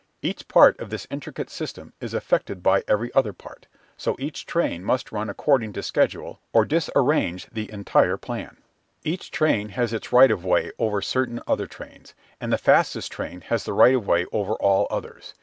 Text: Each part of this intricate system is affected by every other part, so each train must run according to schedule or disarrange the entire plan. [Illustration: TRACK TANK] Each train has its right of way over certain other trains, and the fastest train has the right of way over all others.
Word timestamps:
Each 0.23 0.47
part 0.47 0.79
of 0.79 0.89
this 0.89 1.05
intricate 1.11 1.51
system 1.51 1.93
is 2.01 2.15
affected 2.15 2.63
by 2.63 2.83
every 2.87 3.13
other 3.13 3.33
part, 3.33 3.67
so 3.95 4.15
each 4.17 4.47
train 4.47 4.83
must 4.83 5.11
run 5.11 5.29
according 5.29 5.73
to 5.73 5.83
schedule 5.83 6.39
or 6.53 6.65
disarrange 6.65 7.45
the 7.51 7.71
entire 7.71 8.17
plan. 8.17 8.57
[Illustration: 9.03 9.03
TRACK 9.03 9.03
TANK] 9.09 9.13
Each 9.13 9.31
train 9.31 9.69
has 9.75 9.93
its 9.93 10.11
right 10.11 10.31
of 10.31 10.43
way 10.43 10.71
over 10.79 11.03
certain 11.03 11.39
other 11.45 11.67
trains, 11.67 12.15
and 12.39 12.51
the 12.51 12.57
fastest 12.57 13.11
train 13.11 13.41
has 13.41 13.63
the 13.63 13.73
right 13.73 13.93
of 13.93 14.07
way 14.07 14.25
over 14.33 14.53
all 14.53 14.87
others. 14.89 15.35